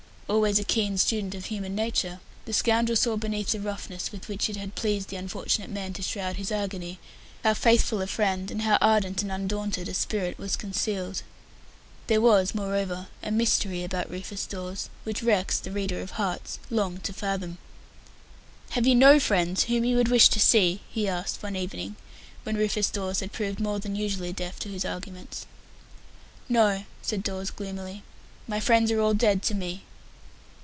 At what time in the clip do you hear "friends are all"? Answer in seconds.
28.61-29.13